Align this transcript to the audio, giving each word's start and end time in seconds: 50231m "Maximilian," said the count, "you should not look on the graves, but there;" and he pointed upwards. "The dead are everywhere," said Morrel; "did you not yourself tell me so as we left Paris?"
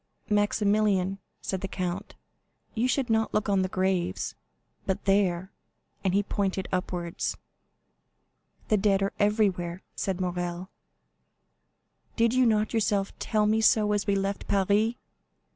50231m 0.31 0.31
"Maximilian," 0.35 1.19
said 1.41 1.61
the 1.61 1.67
count, 1.67 2.15
"you 2.73 2.87
should 2.87 3.07
not 3.11 3.31
look 3.35 3.47
on 3.47 3.61
the 3.61 3.67
graves, 3.69 4.33
but 4.87 5.05
there;" 5.05 5.51
and 6.03 6.15
he 6.15 6.23
pointed 6.23 6.67
upwards. 6.71 7.37
"The 8.69 8.77
dead 8.77 9.03
are 9.03 9.13
everywhere," 9.19 9.83
said 9.95 10.19
Morrel; 10.19 10.71
"did 12.15 12.33
you 12.33 12.47
not 12.47 12.73
yourself 12.73 13.13
tell 13.19 13.45
me 13.45 13.61
so 13.61 13.91
as 13.91 14.07
we 14.07 14.15
left 14.15 14.47
Paris?" 14.47 14.95